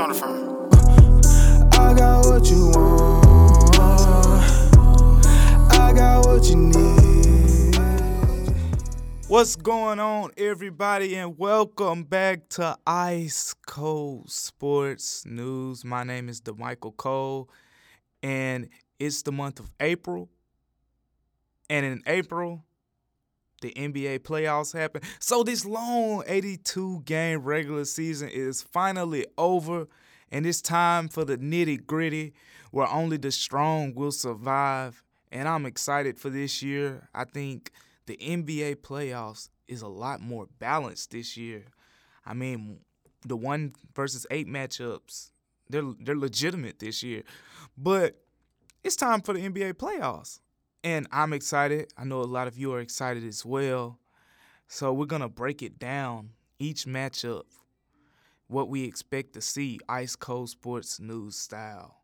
[0.00, 0.70] Thunder Firm.
[1.72, 3.26] I got what you want.
[5.70, 7.76] I got what you need.
[9.28, 15.84] What's going on, everybody, and welcome back to Ice Cole Sports News.
[15.84, 17.50] My name is DeMichael Cole,
[18.22, 20.30] and it's the month of April.
[21.68, 22.64] And in April,
[23.60, 25.02] the NBA playoffs happen.
[25.18, 29.86] So this long 82 game regular season is finally over,
[30.30, 32.34] and it's time for the nitty gritty
[32.70, 35.02] where only the strong will survive.
[35.32, 37.08] And I'm excited for this year.
[37.14, 37.70] I think
[38.06, 41.64] the NBA playoffs is a lot more balanced this year.
[42.24, 42.80] I mean,
[43.24, 45.30] the one versus eight matchups,
[45.68, 47.22] they're they're legitimate this year.
[47.76, 48.16] But
[48.82, 50.40] it's time for the NBA playoffs.
[50.82, 51.92] And I'm excited.
[51.96, 53.98] I know a lot of you are excited as well.
[54.66, 57.44] So we're gonna break it down each matchup,
[58.50, 61.96] what we expect to see, ice cole sports news style.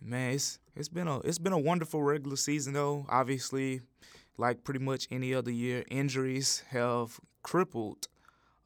[0.00, 3.06] Man, it's it's been a it's been a wonderful regular season though.
[3.08, 3.80] Obviously,
[4.36, 8.08] like pretty much any other year, injuries have crippled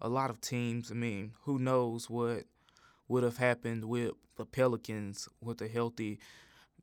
[0.00, 0.90] a lot of teams.
[0.90, 2.44] I mean, who knows what
[3.06, 6.18] would have happened with the Pelicans with a healthy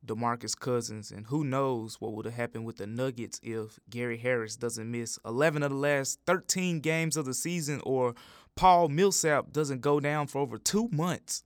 [0.04, 4.56] DeMarcus Cousins, and who knows what would have happened with the Nuggets if Gary Harris
[4.56, 8.14] doesn't miss 11 of the last 13 games of the season, or
[8.56, 11.44] Paul Millsap doesn't go down for over two months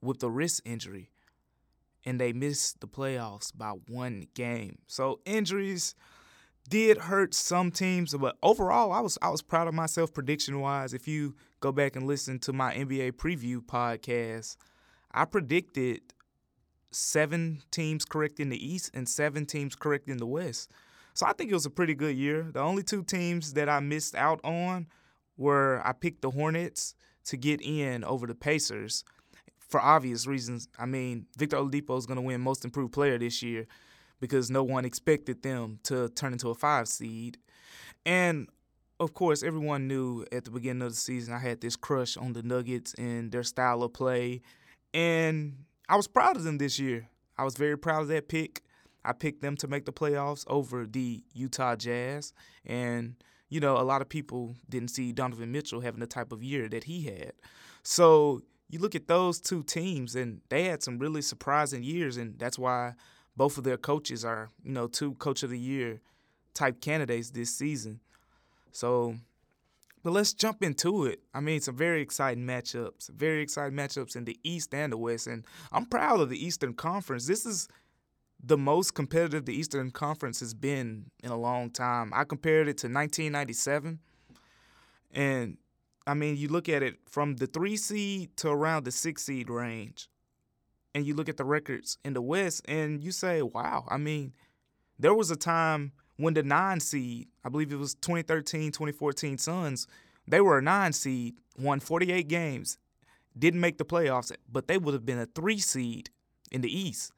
[0.00, 1.10] with the wrist injury,
[2.04, 4.78] and they miss the playoffs by one game.
[4.86, 5.94] So injuries
[6.68, 10.94] did hurt some teams, but overall, I was I was proud of myself prediction wise.
[10.94, 14.56] If you go back and listen to my NBA preview podcast,
[15.12, 16.00] I predicted
[16.90, 20.70] seven teams correct in the East and seven teams correct in the West.
[21.12, 22.48] So I think it was a pretty good year.
[22.50, 24.86] The only two teams that I missed out on
[25.36, 26.94] were I picked the Hornets
[27.26, 29.04] to get in over the Pacers
[29.58, 30.68] for obvious reasons.
[30.78, 33.66] I mean, Victor Oladipo is going to win Most Improved Player this year
[34.20, 37.38] because no one expected them to turn into a five seed.
[38.06, 38.48] And
[39.00, 42.32] of course, everyone knew at the beginning of the season I had this crush on
[42.32, 44.42] the Nuggets and their style of play.
[44.92, 47.08] And I was proud of them this year.
[47.36, 48.62] I was very proud of that pick.
[49.04, 52.32] I picked them to make the playoffs over the Utah Jazz.
[52.64, 53.16] And,
[53.54, 56.68] you know, a lot of people didn't see Donovan Mitchell having the type of year
[56.70, 57.34] that he had.
[57.84, 62.16] So you look at those two teams, and they had some really surprising years.
[62.16, 62.94] And that's why
[63.36, 66.00] both of their coaches are, you know, two coach of the year
[66.52, 68.00] type candidates this season.
[68.72, 69.18] So
[70.02, 71.20] but let's jump into it.
[71.32, 75.28] I mean, some very exciting matchups, very exciting matchups in the East and the West.
[75.28, 77.26] And I'm proud of the Eastern Conference.
[77.26, 77.68] This is
[78.46, 82.12] the most competitive the Eastern Conference has been in a long time.
[82.14, 83.98] I compared it to 1997.
[85.12, 85.56] And
[86.06, 89.48] I mean, you look at it from the three seed to around the six seed
[89.48, 90.08] range.
[90.94, 94.34] And you look at the records in the West and you say, wow, I mean,
[94.98, 99.88] there was a time when the nine seed, I believe it was 2013, 2014 Suns,
[100.28, 102.78] they were a nine seed, won 48 games,
[103.36, 106.10] didn't make the playoffs, but they would have been a three seed
[106.52, 107.12] in the East.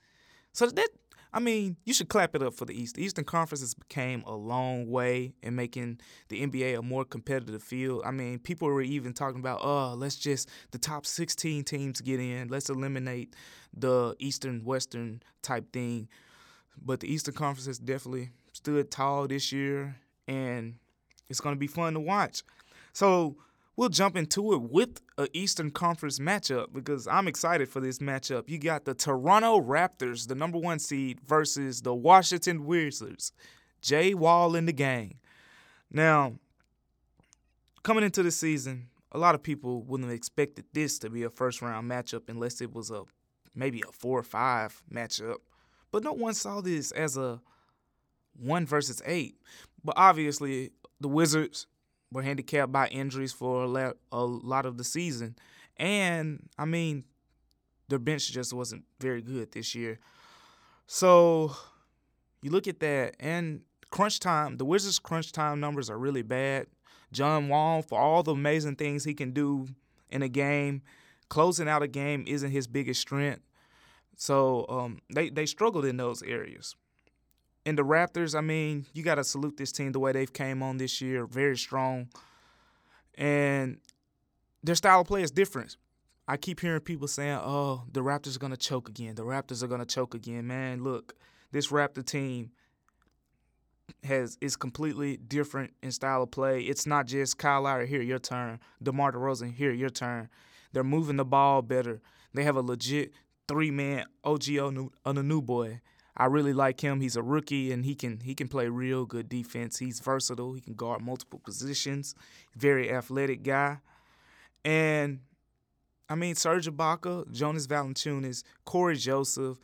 [0.53, 0.89] So that,
[1.37, 2.95] I mean, you should clap it up for the East.
[2.95, 7.63] The Eastern Conference has became a long way in making the NBA a more competitive
[7.63, 8.05] field.
[8.07, 12.21] I mean, people were even talking about, oh, let's just the top 16 teams get
[12.21, 12.49] in.
[12.49, 13.37] Let's eliminate
[13.77, 16.09] the Eastern Western type thing.
[16.83, 19.95] But the Eastern Conference has definitely stood tall this year,
[20.27, 20.77] and
[21.29, 22.45] it's going to be fun to watch.
[22.95, 23.37] So
[23.77, 28.49] we'll jump into it with an Eastern Conference matchup because I'm excited for this matchup.
[28.49, 33.33] You got the Toronto Raptors, the number one seed, versus the Washington Wizards.
[33.83, 35.19] Jay Wall and the gang.
[35.91, 36.35] Now,
[37.83, 41.31] coming into the season, a lot of people wouldn't have expected this to be a
[41.31, 43.03] first round matchup unless it was a
[43.55, 45.37] maybe a four or five matchup.
[45.93, 47.41] But no one saw this as a
[48.39, 49.37] one versus eight.
[49.85, 51.67] But obviously, the Wizards
[52.13, 53.67] were handicapped by injuries for a
[54.25, 55.37] lot, of the season.
[55.77, 57.05] And, I mean,
[57.89, 59.99] their bench just wasn't very good this year.
[60.87, 61.55] So
[62.43, 66.67] you look at that, and crunch time, the Wizards' crunch time numbers are really bad.
[67.13, 69.69] John Wall, for all the amazing things he can do
[70.11, 70.83] in a game,
[71.29, 73.43] closing out a game isn't his biggest strength.
[74.17, 76.75] So um, they, they struggled in those areas
[77.67, 80.63] and the Raptors, I mean, you got to salute this team the way they've came
[80.63, 82.09] on this year, very strong.
[83.19, 83.79] And
[84.63, 85.77] their style of play is different.
[86.29, 89.17] I keep hearing people saying, "Oh, the Raptors are going to choke again.
[89.17, 91.15] The Raptors are going to choke again." Man, look,
[91.51, 92.53] this Raptor team
[94.05, 96.61] has is completely different in style of play.
[96.63, 98.61] It's not just Kyle Lowry here, your turn.
[98.83, 100.29] DeMar DeRozan here, your turn.
[100.73, 102.01] They're moving the ball better.
[102.33, 103.13] They have a legit
[103.49, 104.43] three man OG
[105.05, 105.81] Anunoby.
[106.17, 107.01] I really like him.
[107.01, 109.79] He's a rookie and he can he can play real good defense.
[109.79, 110.55] He's versatile.
[110.55, 112.15] He can guard multiple positions.
[112.57, 113.79] Very athletic guy.
[114.65, 115.21] And
[116.09, 119.59] I mean Serge Ibaka, Jonas Valanciunas, Cory Joseph.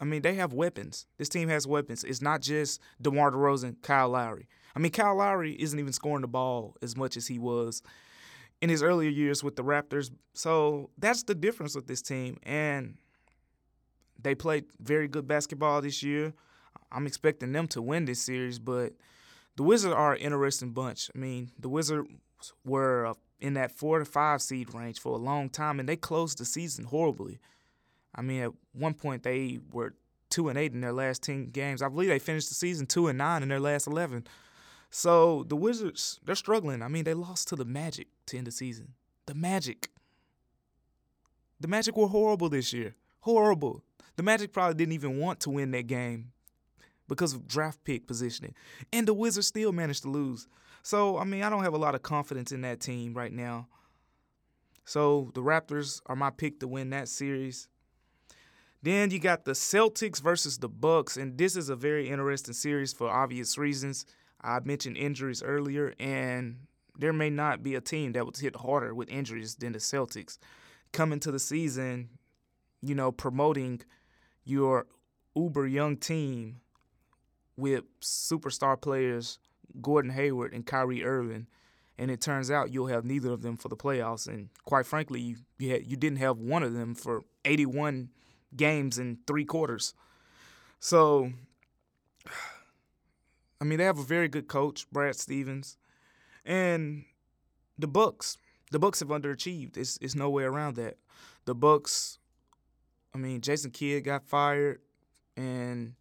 [0.00, 1.06] I mean they have weapons.
[1.18, 2.04] This team has weapons.
[2.04, 4.48] It's not just DeMar DeRozan, Kyle Lowry.
[4.74, 7.82] I mean Kyle Lowry isn't even scoring the ball as much as he was
[8.62, 10.10] in his earlier years with the Raptors.
[10.32, 12.38] So that's the difference with this team.
[12.44, 12.96] And
[14.20, 16.34] they played very good basketball this year.
[16.90, 18.94] I'm expecting them to win this series, but
[19.56, 21.10] the Wizards are an interesting bunch.
[21.14, 22.08] I mean, the Wizards
[22.64, 25.96] were uh, in that four to five seed range for a long time, and they
[25.96, 27.38] closed the season horribly.
[28.14, 29.94] I mean, at one point they were
[30.30, 31.82] two and eight in their last ten games.
[31.82, 34.26] I believe they finished the season two and nine in their last eleven.
[34.90, 36.82] So the Wizards, they're struggling.
[36.82, 38.94] I mean, they lost to the Magic to end the season.
[39.26, 39.90] The Magic.
[41.60, 42.94] The Magic were horrible this year.
[43.20, 43.82] Horrible.
[44.18, 46.32] The Magic probably didn't even want to win that game
[47.06, 48.52] because of draft pick positioning.
[48.92, 50.48] And the Wizards still managed to lose.
[50.82, 53.68] So, I mean, I don't have a lot of confidence in that team right now.
[54.84, 57.68] So, the Raptors are my pick to win that series.
[58.82, 62.92] Then you got the Celtics versus the Bucks, and this is a very interesting series
[62.92, 64.04] for obvious reasons.
[64.40, 66.66] I mentioned injuries earlier, and
[66.98, 70.38] there may not be a team that was hit harder with injuries than the Celtics.
[70.92, 72.08] Coming to the season,
[72.82, 73.82] you know, promoting–
[74.48, 74.86] your
[75.36, 76.60] uber young team
[77.56, 79.38] with superstar players
[79.82, 81.46] Gordon Hayward and Kyrie Irving,
[81.98, 84.26] and it turns out you'll have neither of them for the playoffs.
[84.26, 88.10] And quite frankly, you you, had, you didn't have one of them for 81
[88.56, 89.94] games in three quarters.
[90.80, 91.32] So,
[93.60, 95.76] I mean, they have a very good coach, Brad Stevens,
[96.44, 97.04] and
[97.78, 98.38] the Bucks.
[98.70, 99.76] The Bucks have underachieved.
[99.76, 100.96] It's it's no way around that.
[101.44, 102.18] The Bucks
[103.14, 104.80] I mean, Jason Kidd got fired,
[105.36, 105.94] and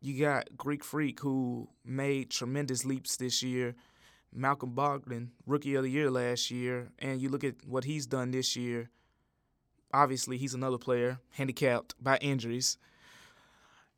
[0.00, 3.74] you got Greek Freak who made tremendous leaps this year.
[4.34, 8.30] Malcolm Brogdon, rookie of the year last year, and you look at what he's done
[8.30, 8.88] this year.
[9.92, 12.78] Obviously, he's another player handicapped by injuries.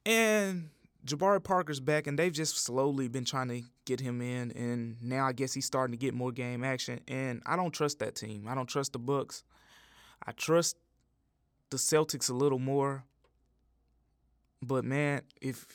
[0.04, 0.70] And
[1.06, 5.26] Jabari Parker's back, and they've just slowly been trying to get him in, and now
[5.26, 7.00] I guess he's starting to get more game action.
[7.06, 8.46] And I don't trust that team.
[8.48, 9.44] I don't trust the Bucks.
[10.26, 10.76] I trust
[11.74, 13.02] the Celtics a little more.
[14.62, 15.66] But man, if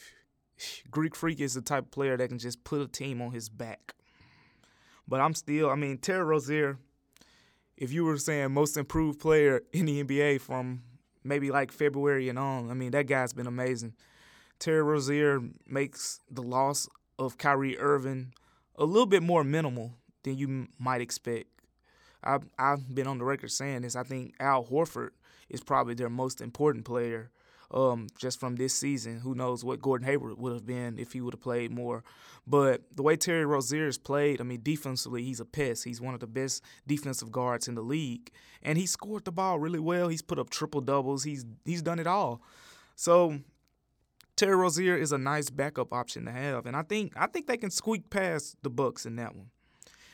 [0.92, 3.50] Greek Freak is the type of player that can just put a team on his
[3.50, 3.96] back.
[5.08, 6.78] But I'm still, I mean, Terry Rozier,
[7.76, 10.84] if you were saying most improved player in the NBA from
[11.24, 13.94] maybe like February and on, I mean, that guy's been amazing.
[14.58, 16.88] Terry Rozier makes the loss
[17.18, 18.34] of Kyrie Irving
[18.78, 21.48] a little bit more minimal than you might expect.
[22.24, 23.96] I've, I've been on the record saying this.
[23.96, 25.10] I think Al Horford
[25.50, 27.32] is probably their most important player
[27.72, 29.20] um, just from this season.
[29.20, 32.04] Who knows what Gordon Hayward would have been if he would have played more.
[32.48, 35.84] But the way Terry Rozier has played, I mean, defensively, he's a pest.
[35.84, 38.32] He's one of the best defensive guards in the league.
[38.64, 40.08] And he scored the ball really well.
[40.08, 41.24] He's put up triple doubles.
[41.24, 42.42] He's he's done it all.
[42.96, 43.40] So
[44.36, 46.66] Terry Rozier is a nice backup option to have.
[46.66, 49.52] And I think I think they can squeak past the Bucks in that one.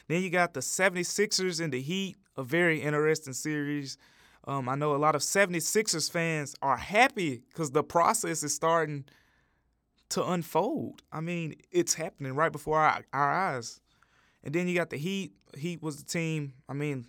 [0.07, 3.97] Then you got the 76ers and the Heat, a very interesting series.
[4.47, 9.05] Um, I know a lot of 76ers fans are happy because the process is starting
[10.09, 11.01] to unfold.
[11.11, 13.81] I mean, it's happening right before our, our eyes.
[14.43, 15.33] And then you got the Heat.
[15.57, 16.53] Heat was the team.
[16.69, 17.07] I mean,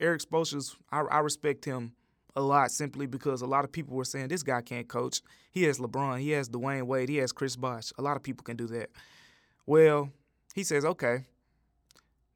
[0.00, 1.92] Erik Spoelstra, I, I respect him
[2.34, 5.22] a lot simply because a lot of people were saying this guy can't coach.
[5.50, 7.92] He has LeBron, he has Dwyane Wade, he has Chris Bosh.
[7.96, 8.90] A lot of people can do that.
[9.64, 10.10] Well,
[10.54, 11.24] he says, okay,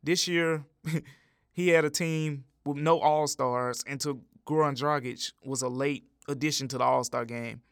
[0.03, 0.65] this year
[1.53, 6.69] he had a team with no All Stars until Goran Dragic was a late addition
[6.69, 7.63] to the All Star game,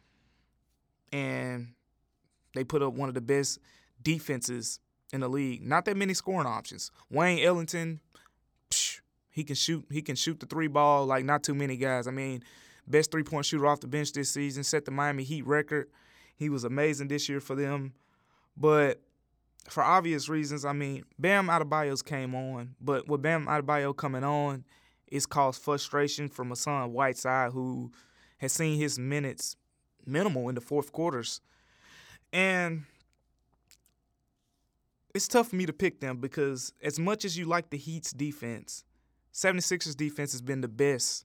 [1.13, 1.69] and
[2.55, 3.59] they put up one of the best
[4.03, 4.81] defenses
[5.13, 5.63] in the league.
[5.63, 6.91] Not that many scoring options.
[7.11, 8.01] Wayne Ellington,
[8.71, 9.85] psh, he can shoot.
[9.91, 12.07] He can shoot the three ball like not too many guys.
[12.07, 12.43] I mean,
[12.87, 14.65] best three point shooter off the bench this season.
[14.65, 15.89] Set the Miami Heat record.
[16.37, 17.95] He was amazing this year for them,
[18.57, 19.01] but
[19.69, 24.65] for obvious reasons, I mean, Bam Adebayo's came on, but with Bam Adebayo coming on,
[25.07, 27.93] it's caused frustration from Hassan Whiteside, who
[28.39, 29.57] has seen his minutes
[30.07, 31.41] minimal in the fourth quarters.
[32.33, 32.85] And
[35.15, 38.13] it's tough for me to pick them because as much as you like the Heat's
[38.13, 38.85] defense,
[39.33, 41.25] 76ers defense has been the best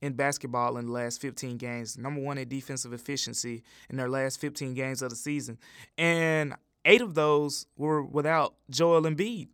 [0.00, 1.98] in basketball in the last 15 games.
[1.98, 5.58] Number one in defensive efficiency in their last 15 games of the season.
[5.96, 6.54] And
[6.88, 9.48] eight of those were without Joel Embiid.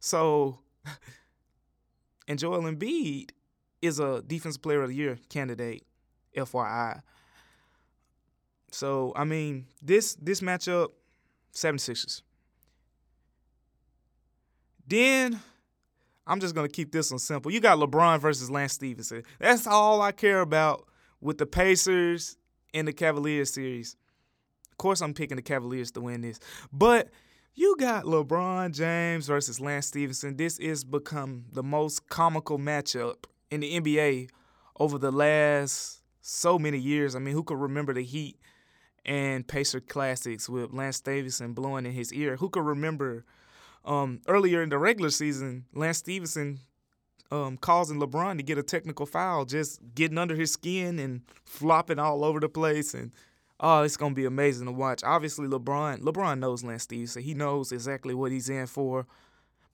[0.00, 0.58] So,
[2.28, 3.30] and Joel Embiid
[3.82, 5.84] is a defensive player of the year candidate,
[6.36, 7.02] FYI.
[8.72, 10.88] So I mean, this this matchup,
[11.54, 12.22] 76ers.
[14.86, 15.40] Then
[16.26, 17.52] I'm just gonna keep this one simple.
[17.52, 19.24] You got LeBron versus Lance Stephenson.
[19.38, 20.86] That's all I care about
[21.20, 22.36] with the Pacers
[22.72, 23.96] and the Cavaliers series.
[24.80, 26.40] Course, I'm picking the Cavaliers to win this,
[26.72, 27.10] but
[27.54, 30.38] you got LeBron James versus Lance Stephenson.
[30.38, 34.30] This is become the most comical matchup in the NBA
[34.78, 37.14] over the last so many years.
[37.14, 38.38] I mean, who could remember the Heat
[39.04, 42.36] and Pacer classics with Lance Stephenson blowing in his ear?
[42.36, 43.26] Who could remember
[43.84, 46.60] um, earlier in the regular season, Lance Stephenson
[47.30, 51.98] um, causing LeBron to get a technical foul, just getting under his skin and flopping
[51.98, 52.94] all over the place.
[52.94, 53.12] And
[53.60, 55.04] oh, it's gonna be amazing to watch.
[55.04, 57.22] Obviously, LeBron, LeBron knows Lance Stephenson.
[57.22, 59.06] He knows exactly what he's in for.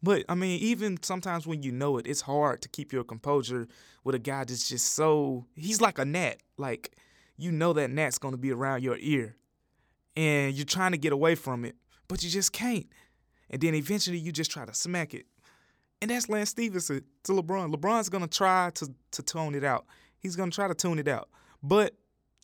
[0.02, 3.66] But I mean, even sometimes when you know it, it's hard to keep your composure
[4.05, 6.38] with a guy that's just so he's like a gnat.
[6.59, 6.97] Like
[7.38, 9.37] you know that gnat's gonna be around your ear,
[10.16, 11.76] and you're trying to get away from it,
[12.09, 12.87] but you just can't.
[13.49, 15.26] And then eventually you just try to smack it.
[16.02, 17.75] And that's Lance Stephenson to LeBron.
[17.75, 19.87] LeBron's gonna try to to tone it out.
[20.19, 21.28] He's gonna try to tune it out.
[21.62, 21.95] But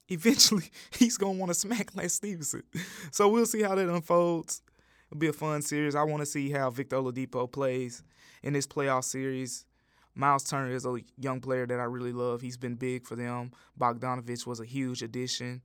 [0.09, 2.63] eventually he's gonna want to smack Lance Stephenson.
[3.11, 4.63] So we'll see how that unfolds.
[5.11, 5.95] It'll be a fun series.
[5.95, 8.03] I want to see how Victor Oladipo plays
[8.43, 9.67] in this playoff series.
[10.15, 12.41] Miles Turner is a young player that I really love.
[12.41, 13.53] He's been big for them.
[13.79, 15.63] Bogdanovic was a huge addition.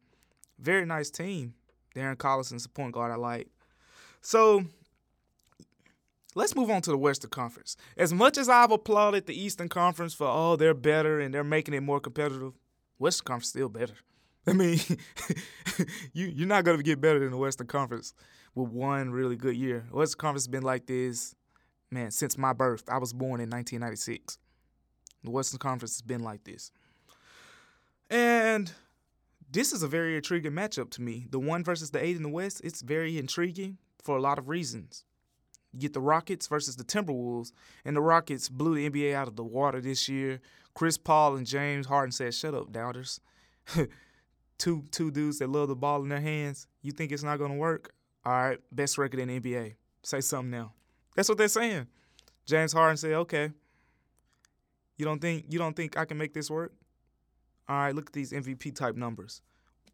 [0.59, 1.53] Very nice team.
[1.95, 3.47] Darren Collison's a point guard I like.
[4.21, 4.65] So
[6.35, 7.75] let's move on to the Western Conference.
[7.97, 11.73] As much as I've applauded the Eastern Conference for oh they're better and they're making
[11.73, 12.53] it more competitive,
[12.97, 13.95] Western Conference still better.
[14.47, 14.79] I mean,
[16.13, 18.13] you you're not gonna get better than the Western Conference
[18.55, 19.85] with one really good year.
[19.91, 21.35] Western Conference has been like this,
[21.91, 22.83] man, since my birth.
[22.89, 24.37] I was born in 1996.
[25.23, 26.71] The Western Conference has been like this,
[28.09, 28.71] and
[29.51, 31.27] this is a very intriguing matchup to me.
[31.29, 32.61] The one versus the eight in the West.
[32.63, 35.03] It's very intriguing for a lot of reasons.
[35.73, 37.51] You get the Rockets versus the Timberwolves,
[37.83, 40.39] and the Rockets blew the NBA out of the water this year.
[40.73, 43.19] Chris Paul and James Harden said, "Shut up, doubters."
[44.57, 46.67] two two dudes that love the ball in their hands.
[46.81, 47.93] You think it's not gonna work?
[48.25, 49.75] All right, best record in NBA.
[50.03, 50.73] Say something now.
[51.15, 51.87] That's what they're saying.
[52.45, 53.51] James Harden said, "Okay,
[54.97, 56.73] you don't think you don't think I can make this work?
[57.67, 59.41] All right, look at these MVP type numbers.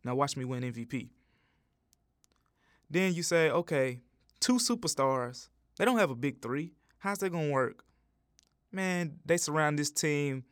[0.03, 1.09] Now watch me win MVP."
[2.89, 4.01] Then you say, "Okay,
[4.39, 6.73] two superstars they don't have a big three.
[6.99, 7.83] How's that gonna work?
[8.71, 10.43] Man, they surround this team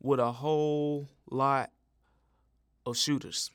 [0.00, 1.70] with a whole lot
[2.86, 3.50] of shooters.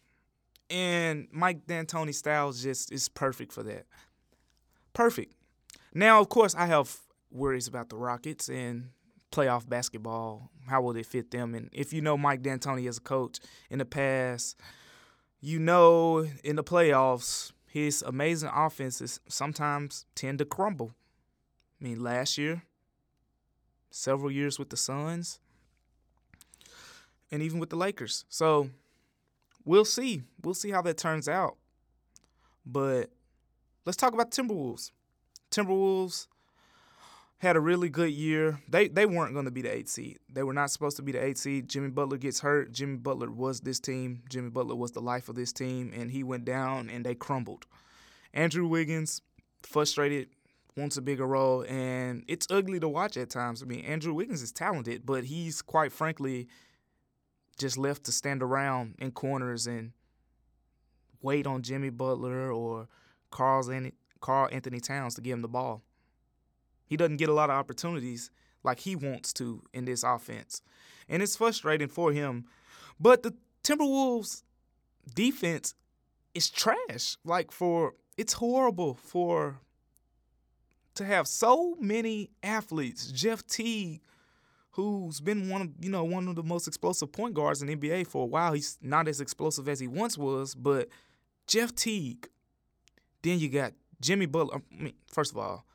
[0.70, 3.86] And Mike D'Antoni Styles just is perfect for that.
[4.94, 5.34] Perfect.
[5.94, 6.96] Now, of course, I have
[7.32, 8.90] worries about the Rockets and
[9.32, 10.52] playoff basketball.
[10.68, 11.56] How will it fit them?
[11.56, 14.60] And if you know Mike D'Antoni as a coach in the past,
[15.42, 20.94] you know in the playoffs his amazing offenses sometimes tend to crumble.
[21.80, 22.64] I mean, last year,
[23.92, 25.40] several years with the Suns,
[27.32, 28.26] and even with the Lakers.
[28.28, 28.70] So
[29.66, 30.24] we'll see.
[30.44, 31.58] We'll see how that turns out.
[32.66, 33.10] But
[33.86, 34.92] let's talk about Timberwolves.
[35.52, 36.28] Timberwolves
[37.40, 38.60] had a really good year.
[38.68, 40.20] They they weren't going to be the eight seed.
[40.32, 41.70] They were not supposed to be the eight seed.
[41.70, 42.72] Jimmy Butler gets hurt.
[42.72, 44.22] Jimmy Butler was this team.
[44.30, 47.66] Jimmy Butler was the life of this team, and he went down and they crumbled.
[48.34, 49.22] Andrew Wiggins,
[49.64, 50.28] frustrated,
[50.78, 53.64] wants a bigger role, and it's ugly to watch at times.
[53.64, 56.48] I mean, Andrew Wiggins is talented, but he's quite frankly
[57.60, 59.92] just left to stand around in corners and
[61.22, 62.88] wait on Jimmy Butler or
[63.30, 63.70] Carl's
[64.22, 65.84] Karl Anthony Towns to give him the ball.
[66.86, 68.32] He doesn't get a lot of opportunities
[68.64, 70.62] like he wants to in this offense.
[71.08, 72.46] And it's frustrating for him.
[73.00, 74.44] But the Timberwolves
[75.14, 75.76] defense
[76.34, 77.18] is trash.
[77.24, 79.60] Like for it's horrible for
[80.96, 83.12] to have so many athletes.
[83.12, 84.02] Jeff Teague,
[84.72, 87.76] who's been one of you know one of the most explosive point guards in the
[87.76, 88.54] NBA for a while.
[88.54, 90.90] He's not as explosive as he once was, but
[91.48, 92.28] Jeff Teague.
[93.22, 94.58] Then you got Jimmy Butler.
[94.58, 95.66] I mean, first of all,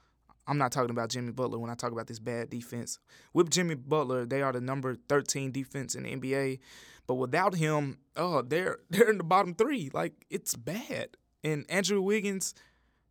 [0.47, 2.99] I'm not talking about Jimmy Butler when I talk about this bad defense.
[3.33, 6.61] With Jimmy Butler, they are the number 13 defense in the NBA.
[7.07, 9.91] But without him, oh, they're they're in the bottom three.
[9.93, 11.09] Like it's bad.
[11.43, 12.55] And Andrew Wiggins,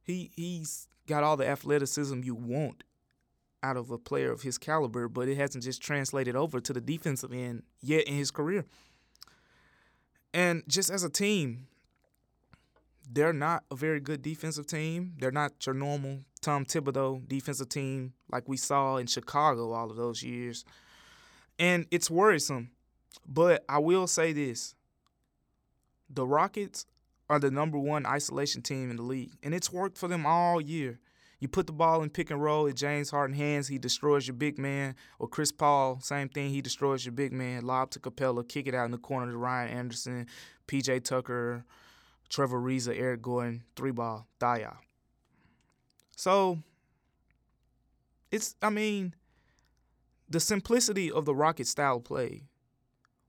[0.02, 2.84] he he's got all the athleticism you want
[3.64, 6.82] out of a player of his caliber, but it hasn't just translated over to the
[6.82, 8.66] defensive end yet in his career.
[10.34, 11.68] And just as a team,
[13.12, 15.14] they're not a very good defensive team.
[15.20, 19.98] They're not your normal Tom Thibodeau defensive team like we saw in Chicago all of
[19.98, 20.66] those years.
[21.60, 22.72] And it's worrisome.
[23.28, 24.76] But I will say this
[26.10, 26.86] the Rockets
[27.30, 30.60] are the number one isolation team in the league, and it's worked for them all
[30.60, 31.00] year.
[31.44, 34.34] You put the ball in pick and roll at James Harden hands, he destroys your
[34.34, 34.96] big man.
[35.20, 37.66] Or Chris Paul, same thing, he destroys your big man.
[37.66, 40.28] Lob to Capela, kick it out in the corner to Ryan Anderson,
[40.70, 41.66] PJ Tucker,
[42.30, 44.78] Trevor Ariza, Eric Gordon, three ball, Daya.
[46.16, 46.60] So
[48.32, 49.14] it's I mean,
[50.30, 52.44] the simplicity of the Rocket style play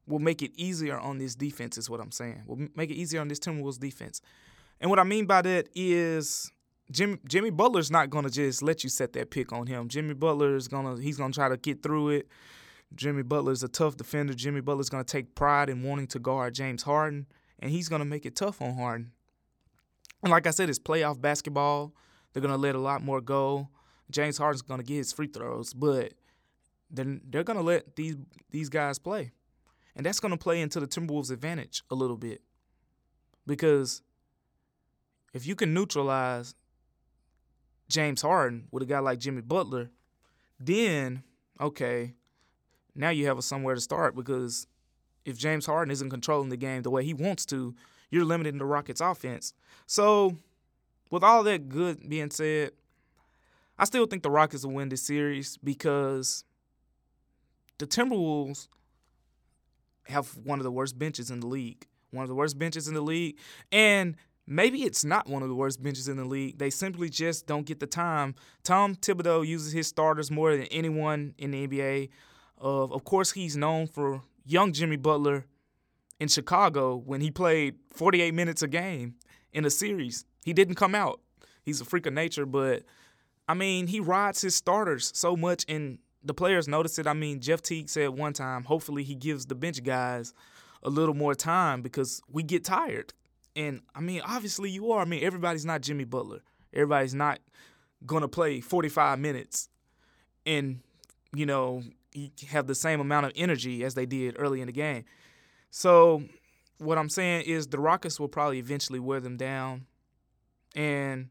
[0.06, 2.44] will make it easier on this defense, is what I'm saying.
[2.47, 4.21] Will make it easier on this Timberwolves defense.
[4.80, 6.52] And what I mean by that is
[6.90, 9.88] Jimmy Jimmy Butler's not gonna just let you set that pick on him.
[9.88, 12.28] Jimmy Butler's gonna he's gonna try to get through it.
[12.94, 14.34] Jimmy Butler's a tough defender.
[14.34, 17.26] Jimmy Butler's gonna take pride in wanting to guard James Harden,
[17.58, 19.12] and he's gonna make it tough on Harden.
[20.22, 21.94] And like I said, it's playoff basketball.
[22.32, 23.68] They're gonna let a lot more go.
[24.10, 26.12] James Harden's gonna get his free throws, but
[26.90, 28.16] then they're gonna let these
[28.50, 29.32] these guys play,
[29.96, 32.42] and that's gonna play into the Timberwolves' advantage a little bit,
[33.46, 34.02] because
[35.32, 36.54] if you can neutralize
[37.88, 39.90] James Harden with a guy like Jimmy Butler,
[40.58, 41.22] then
[41.60, 42.14] okay,
[42.94, 44.66] now you have a somewhere to start because
[45.24, 47.74] if James Harden isn't controlling the game the way he wants to,
[48.10, 49.54] you're limiting the Rockets' offense.
[49.86, 50.36] So,
[51.10, 52.72] with all that good being said,
[53.78, 56.44] I still think the Rockets will win this series because
[57.78, 58.68] the Timberwolves
[60.04, 61.86] have one of the worst benches in the league.
[62.10, 63.36] One of the worst benches in the league.
[63.72, 66.58] And maybe it's not one of the worst benches in the league.
[66.58, 68.34] They simply just don't get the time.
[68.62, 72.10] Tom Thibodeau uses his starters more than anyone in the NBA.
[72.62, 75.46] Uh, of course, he's known for young Jimmy Butler
[76.20, 79.14] in Chicago when he played 48 minutes a game
[79.52, 80.24] in a series.
[80.44, 81.20] He didn't come out.
[81.62, 82.82] He's a freak of nature, but
[83.48, 87.07] I mean, he rides his starters so much, and the players notice it.
[87.07, 90.35] I mean, Jeff Teague said one time, hopefully he gives the bench guys
[90.83, 93.12] a little more time because we get tired.
[93.56, 95.00] And I mean, obviously you are.
[95.00, 96.40] I mean, everybody's not Jimmy Butler.
[96.72, 97.38] Everybody's not
[98.06, 99.68] gonna play 45 minutes
[100.44, 100.80] and
[101.34, 101.82] you know
[102.48, 105.04] have the same amount of energy as they did early in the game.
[105.70, 106.22] So
[106.78, 109.86] what I'm saying is the Rockets will probably eventually wear them down,
[110.74, 111.28] and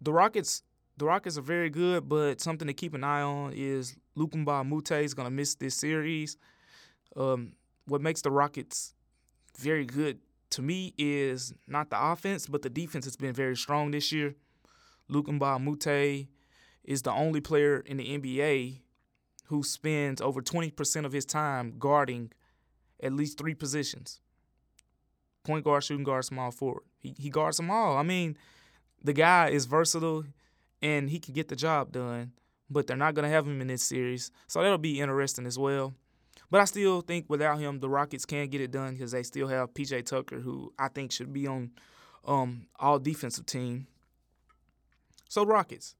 [0.00, 0.62] the Rockets
[0.96, 4.60] the Rockets are very good, but something to keep an eye on is Luc Mbah
[4.60, 6.36] a Moute is to miss this series.
[7.16, 7.52] Um,
[7.86, 8.94] what makes the Rockets
[9.58, 10.18] very good
[10.52, 14.34] to me is not the offense, but the defense has been very strong this year.
[15.10, 16.28] A Moute
[16.84, 18.80] is the only player in the NBA
[19.46, 22.32] who spends over 20% of his time guarding
[23.02, 24.20] at least three positions
[25.44, 26.84] point guard, shooting guard, small forward.
[27.00, 27.96] He, he guards them all.
[27.96, 28.36] I mean,
[29.02, 30.24] the guy is versatile
[30.80, 32.32] and he can get the job done.
[32.70, 35.58] But they're not going to have him in this series, so that'll be interesting as
[35.58, 35.92] well.
[36.52, 39.48] But I still think without him, the Rockets can get it done because they still
[39.48, 41.70] have PJ Tucker, who I think should be on
[42.26, 43.86] um, all defensive team.
[45.30, 45.94] So Rockets.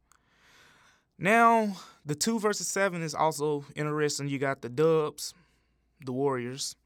[1.19, 4.29] Now the two versus seven is also interesting.
[4.29, 5.33] You got the Dubs,
[6.05, 6.77] the Warriors,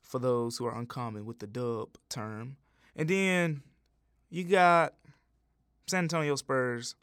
[0.00, 2.56] for those who are uncommon with the Dub term,
[2.96, 3.62] and then
[4.30, 4.94] you got
[5.86, 6.96] San Antonio Spurs,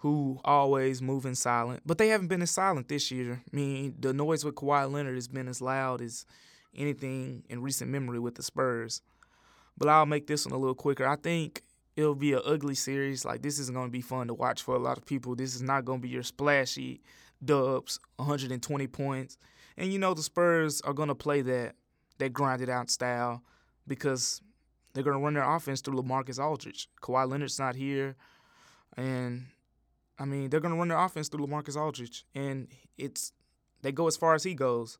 [0.00, 3.42] who always move in silent, but they haven't been as silent this year.
[3.52, 6.24] I mean, the noise with Kawhi Leonard has been as loud as
[6.74, 9.02] anything in recent memory with the Spurs.
[9.76, 11.06] But I'll make this one a little quicker.
[11.06, 11.62] I think
[11.96, 13.26] it'll be an ugly series.
[13.26, 15.36] Like this isn't going to be fun to watch for a lot of people.
[15.36, 17.02] This is not going to be your splashy
[17.44, 19.36] dubs, 120 points.
[19.76, 21.74] And you know the Spurs are going to play that
[22.18, 23.42] that grinded out style
[23.86, 24.40] because
[24.92, 26.88] they're going to run their offense through LaMarcus Aldridge.
[27.02, 28.16] Kawhi Leonard's not here,
[28.96, 29.46] and
[30.20, 33.32] I mean, they're going to run their offense through LaMarcus Aldridge, and it's
[33.80, 34.98] they go as far as he goes.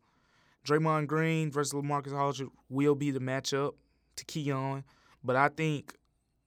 [0.66, 3.74] Draymond Green versus LaMarcus Aldridge will be the matchup
[4.16, 4.82] to key on,
[5.22, 5.94] but I think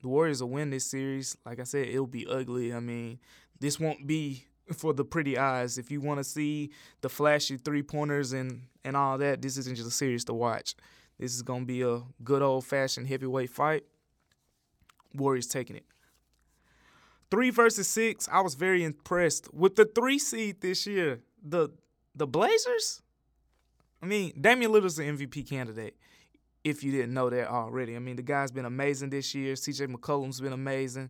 [0.02, 1.38] the Warriors will win this series.
[1.46, 2.74] Like I said, it'll be ugly.
[2.74, 3.20] I mean,
[3.60, 5.78] this won't be for the pretty eyes.
[5.78, 9.76] If you want to see the flashy three pointers and and all that, this isn't
[9.76, 10.76] just a series to watch.
[11.20, 13.84] This is gonna be a good old fashioned heavyweight fight.
[15.14, 15.86] Warriors taking it.
[17.34, 21.20] Three versus six, I was very impressed with the three seed this year.
[21.44, 21.70] The
[22.14, 23.02] the Blazers.
[24.04, 25.96] I mean, Damian Lillard's an MVP candidate.
[26.64, 29.56] If you didn't know that already, I mean, the guy's been amazing this year.
[29.56, 29.88] C.J.
[29.88, 31.10] McCollum's been amazing,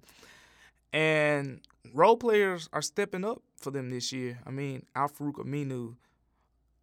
[0.94, 1.60] and
[1.94, 4.40] role players are stepping up for them this year.
[4.48, 5.98] I mean, Al-Farouq Aminu,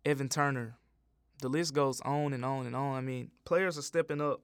[0.04, 0.76] Evan Turner,
[1.40, 2.94] the list goes on and on and on.
[2.94, 4.42] I mean, players are stepping up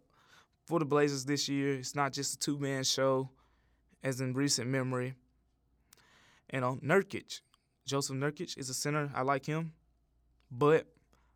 [0.65, 1.75] for the Blazers this year.
[1.75, 3.29] It's not just a two man show
[4.07, 5.14] as in recent memory.
[6.49, 7.40] And on Nurkic,
[7.88, 9.11] Jusuf Nurkic is a center.
[9.14, 9.73] I like him.
[10.49, 10.87] But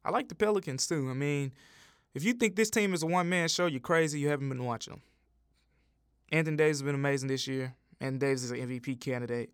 [0.04, 1.10] I like the Pelicans too.
[1.10, 1.52] I mean,
[2.14, 4.20] if you think this team is a one man show, you're crazy.
[4.20, 5.02] You haven't been watching them.
[6.30, 7.74] Anthony Davis has been amazing this year.
[8.00, 9.50] Anthony Davis is an MVP candidate.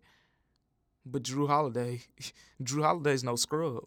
[1.03, 2.01] But Jrue Holiday,
[2.63, 3.83] Jrue Holiday's no scrub.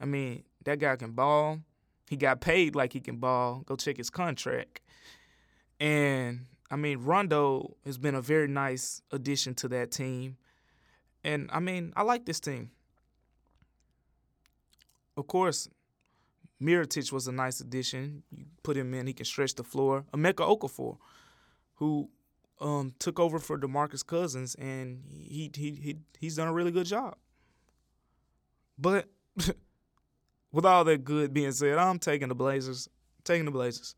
[0.00, 1.60] I mean, that guy can ball.
[2.08, 3.62] He got paid like he can ball.
[3.66, 4.80] Go check his contract.
[5.78, 10.36] And I mean, Rondo has been a very nice addition to that team.
[11.22, 12.70] And I mean, I like this team.
[15.16, 15.68] Of course,
[16.62, 18.22] Mirotic was a nice addition.
[18.30, 20.04] You put him in, he can stretch the floor.
[20.12, 20.98] Emeka Okafor,
[21.76, 22.08] who
[22.60, 26.86] um, took over for DeMarcus Cousins, and he he he he's done a really good
[26.86, 27.16] job.
[28.78, 29.08] But
[30.52, 32.88] with all that good being said, I'm taking the Blazers.
[33.24, 33.94] Taking the Blazers.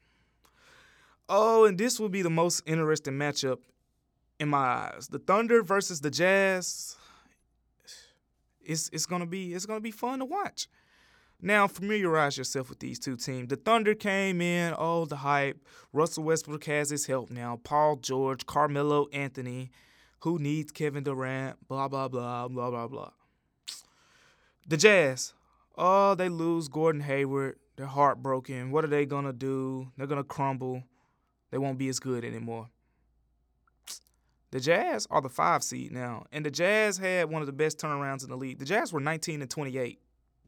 [1.28, 3.58] Oh, and this will be the most interesting matchup
[4.40, 5.08] in my eyes.
[5.08, 6.96] The Thunder versus the Jazz.
[8.64, 10.68] It's it's gonna be it's gonna be fun to watch.
[11.40, 13.48] Now familiarize yourself with these two teams.
[13.48, 15.64] The Thunder came in, oh the hype.
[15.92, 17.60] Russell Westbrook has his help now.
[17.62, 19.70] Paul George, Carmelo Anthony,
[20.20, 23.10] who needs Kevin Durant, blah blah blah, blah blah blah.
[24.66, 25.32] The Jazz,
[25.76, 27.58] oh they lose Gordon Hayward.
[27.76, 28.70] They're heartbroken.
[28.70, 29.92] What are they gonna do?
[29.96, 30.82] They're gonna crumble.
[31.50, 32.68] They won't be as good anymore.
[34.50, 37.78] The Jazz are the five seed now, and the Jazz had one of the best
[37.78, 38.58] turnarounds in the league.
[38.58, 40.00] The Jazz were 19 and 28.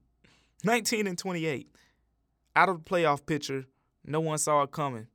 [0.64, 1.68] 19 and 28.
[2.56, 3.66] Out of the playoff picture,
[4.02, 5.06] no one saw it coming.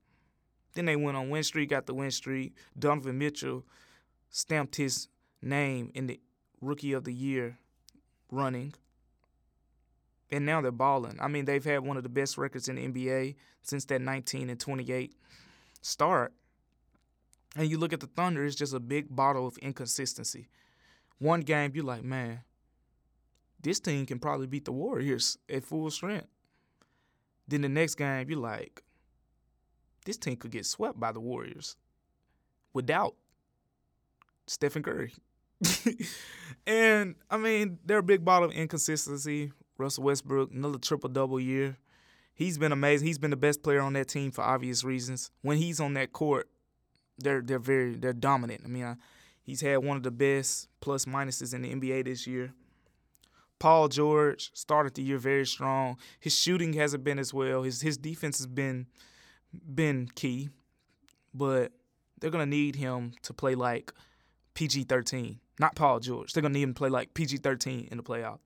[0.76, 2.54] Then they went on win streak, got the win streak.
[2.78, 3.66] Donovan Mitchell
[4.30, 5.08] stamped his
[5.42, 6.20] name in the
[6.62, 7.58] rookie of the year
[8.30, 8.74] running.
[10.32, 11.18] And now they're balling.
[11.22, 14.50] I mean, they've had one of the best records in the NBA since that 19
[14.50, 15.16] and 28
[15.86, 16.34] start.
[17.56, 20.50] And you look at the Thunder, it's just a big bottle of inconsistency.
[21.20, 22.42] One game, you're like, man,
[23.62, 26.28] this team can probably beat the Warriors at full strength.
[27.48, 28.84] Then the next game, you're like,
[30.06, 31.78] this team could get swept by the Warriors
[32.74, 33.16] without
[34.48, 35.14] Stephen Curry.
[36.68, 39.54] and I mean, they're a big bottle of inconsistency.
[39.78, 41.78] Russell Westbrook, another triple double year.
[42.36, 43.08] He's been amazing.
[43.08, 45.32] He's been the best player on that team for obvious reasons.
[45.42, 46.50] When he's on that court,
[47.18, 48.62] they're they're very they're dominant.
[48.66, 48.96] I mean, uh,
[49.42, 52.54] he's had one of the best plus minuses in the NBA this year.
[53.58, 55.98] Paul George started the year very strong.
[56.20, 57.64] His shooting hasn't been as well.
[57.64, 58.88] His his defense has been
[59.74, 60.50] been key,
[61.34, 61.72] but
[62.20, 63.94] they're gonna need him to play like
[64.56, 66.34] PG thirteen, not Paul George.
[66.34, 68.40] They're gonna need him to play like PG thirteen in the playoffs.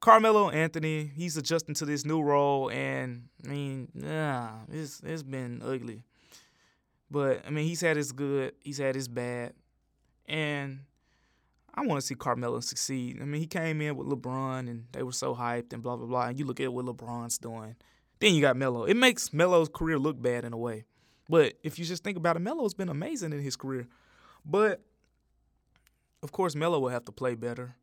[0.00, 5.62] Carmelo Anthony, he's adjusting to this new role, and I mean, yeah, it's it's been
[5.64, 6.04] ugly.
[7.10, 9.54] But I mean, he's had his good, he's had his bad,
[10.26, 10.80] and
[11.74, 13.18] I want to see Carmelo succeed.
[13.20, 16.06] I mean, he came in with LeBron, and they were so hyped and blah blah
[16.06, 16.26] blah.
[16.26, 17.76] And you look at what LeBron's doing.
[18.20, 18.84] Then you got Melo.
[18.84, 20.84] It makes Melo's career look bad in a way.
[21.28, 23.86] But if you just think about it, Melo's been amazing in his career.
[24.44, 24.80] But
[26.22, 27.76] of course, Melo will have to play better.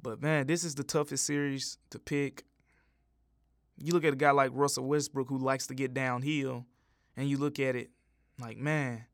[0.00, 2.44] But man, this is the toughest series to pick.
[3.76, 6.66] You look at a guy like Russell Westbrook who likes to get downhill,
[7.16, 7.90] and you look at it
[8.38, 9.06] like, man,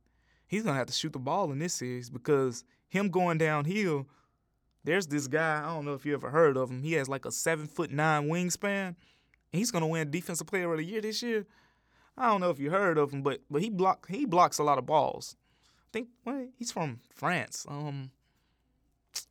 [0.47, 4.09] he's gonna have to shoot the ball in this series because him going downhill,
[4.85, 6.83] there's this guy, I don't know if you ever heard of him.
[6.83, 8.97] He has like a seven foot nine wingspan.
[9.53, 11.47] He's gonna win defensive player of the year this year.
[12.17, 14.65] I don't know if you heard of him, but but he block he blocks a
[14.65, 15.37] lot of balls.
[15.93, 17.67] Think well, he's from France.
[17.69, 18.11] Um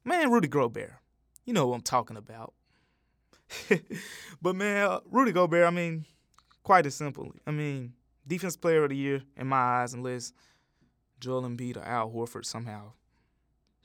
[0.04, 0.94] man, Rudy Gobert.
[1.46, 2.54] You know what I'm talking about.
[4.42, 6.06] but man, Rudy Gobert, I mean,
[6.64, 7.34] quite as simple.
[7.48, 7.94] I mean,
[8.28, 10.34] defense player of the year in my eyes, unless
[11.20, 12.94] Joel Embiid or Al Horford somehow,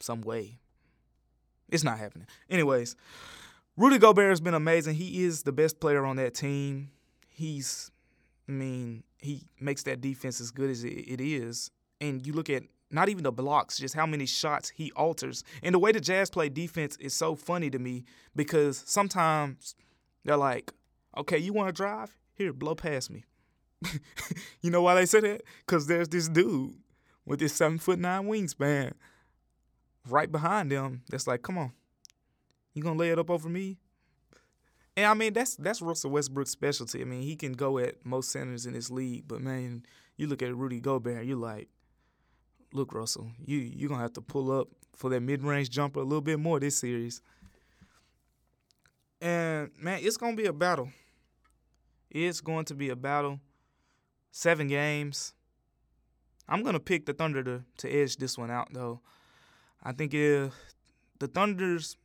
[0.00, 0.58] some way.
[1.70, 2.26] It's not happening.
[2.50, 2.94] Anyways,
[3.76, 4.94] Rudy Gobert has been amazing.
[4.94, 6.90] He is the best player on that team.
[7.28, 7.90] He's,
[8.48, 11.70] I mean, he makes that defense as good as it is.
[12.00, 15.42] And you look at not even the blocks, just how many shots he alters.
[15.62, 18.04] And the way the Jazz play defense is so funny to me
[18.36, 19.74] because sometimes
[20.24, 20.72] they're like,
[21.16, 22.16] okay, you want to drive?
[22.34, 23.24] Here, blow past me.
[24.60, 25.42] you know why they say that?
[25.66, 26.74] Because there's this dude
[27.24, 28.92] with this seven foot nine wingspan
[30.08, 31.72] right behind them that's like, come on,
[32.74, 33.78] you gonna lay it up over me?
[34.96, 37.00] And I mean that's that's Russell Westbrook's specialty.
[37.00, 39.84] I mean he can go at most centers in this league, but man,
[40.16, 41.68] you look at Rudy Gobert, you're like,
[42.74, 46.04] look Russell, you you're gonna have to pull up for that mid range jumper a
[46.04, 47.22] little bit more this series.
[49.20, 50.90] And man, it's gonna be a battle.
[52.10, 53.40] It's going to be a battle.
[54.30, 55.32] Seven games.
[56.48, 59.00] I'm gonna pick the Thunder to, to edge this one out though.
[59.82, 60.52] I think if
[61.18, 61.96] the Thunder's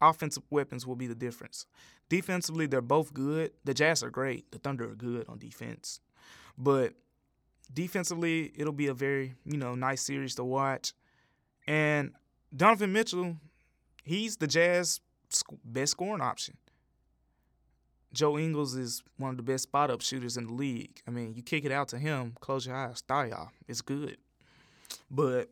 [0.00, 1.66] offensive weapons will be the difference.
[2.08, 3.52] Defensively, they're both good.
[3.64, 4.50] The Jazz are great.
[4.50, 6.00] The Thunder are good on defense.
[6.58, 6.92] But
[7.72, 10.92] defensively, it'll be a very, you know, nice series to watch.
[11.66, 12.12] And
[12.54, 13.36] Donovan Mitchell,
[14.04, 15.00] he's the Jazz
[15.64, 16.56] best scoring option.
[18.12, 21.00] Joe Ingles is one of the best spot up shooters in the league.
[21.08, 23.50] I mean, you kick it out to him, close your eyes, style.
[23.66, 24.18] It's good.
[25.10, 25.48] But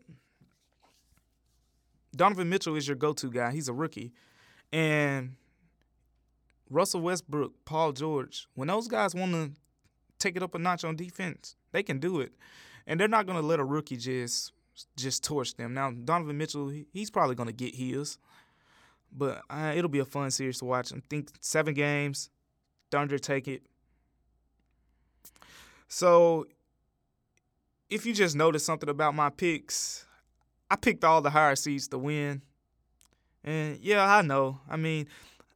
[2.14, 3.53] Donovan Mitchell is your go to guy.
[3.53, 4.12] He's a rookie.
[4.73, 5.37] And
[6.68, 9.53] Russell Westbrook, Paul George, when those guys want to
[10.18, 12.33] take it up a notch on defense, they can do it.
[12.87, 14.53] And they're not to let a rookie just
[14.97, 15.75] just torch them.
[15.75, 18.19] Now, Donovan Mitchell, he's probably to get his.
[19.13, 20.93] But uh, it'll be a fun series to watch.
[20.93, 22.31] I think seven games,
[22.91, 23.63] Thunder take it.
[25.89, 26.47] So,
[27.89, 30.07] if you just noticed something about my picks,
[30.71, 32.43] I picked all the higher seeds to win.
[33.43, 34.61] And yeah, I know.
[34.69, 35.09] I mean,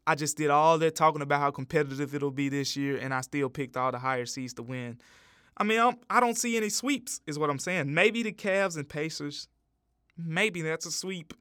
[0.06, 3.20] I just did all that talking about how competitive it'll be this year, and I
[3.20, 4.98] still picked all the higher seeds to win.
[5.56, 7.92] I mean, I do not see any sweeps, is what I'm saying.
[7.92, 9.48] Maybe the Cavs and Pacers,
[10.16, 11.32] maybe that's a sweep.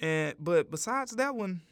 [0.00, 1.62] And but besides that one,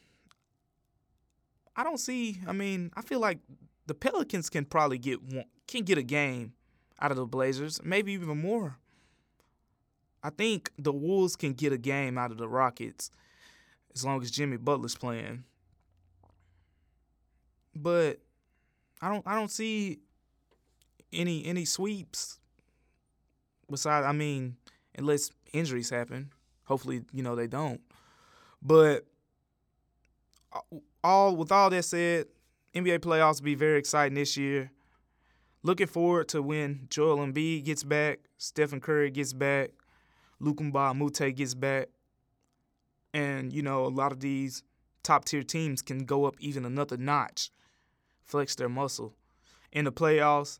[1.76, 2.38] I don't see.
[2.46, 3.38] I mean, I feel like
[3.86, 5.18] the Pelicans can probably get
[5.66, 6.54] can get a game
[7.00, 8.78] out of the Blazers, maybe even more.
[10.22, 13.10] I think the Wolves can get a game out of the Rockets
[13.94, 15.44] as long as Jimmy Butler's playing.
[17.74, 18.20] But
[19.00, 19.98] I don't I don't see
[21.12, 22.38] any any sweeps
[23.72, 24.56] besides I mean,
[24.96, 26.32] unless injuries happen.
[26.64, 27.80] Hopefully, you know, they don't.
[28.62, 29.04] But
[30.52, 30.60] uh,
[31.02, 32.26] all with all that said,
[32.74, 34.70] NBA playoffs will be very exciting this year.
[35.64, 39.70] Looking forward to when Joel Embiid gets back, Stephen Curry gets back,
[40.40, 41.88] Luc Mbah a Moute gets back,
[43.14, 44.62] and you know a lot of these
[45.02, 47.50] top tier teams can go up even another notch,
[48.22, 49.14] flex their muscle
[49.72, 50.58] in the playoffs.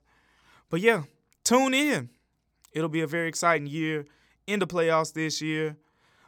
[0.73, 1.03] But yeah,
[1.45, 2.09] tune in.
[2.73, 4.07] It'll be a very exciting year
[4.47, 5.77] in the playoffs this year.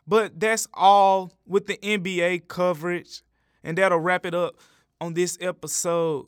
[0.07, 3.23] But that's all with the NBA coverage.
[3.63, 4.57] And that'll wrap it up
[5.01, 6.27] on this episode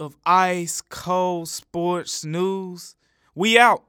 [0.00, 2.96] of Ice Cole Sports News.
[3.36, 3.84] We out.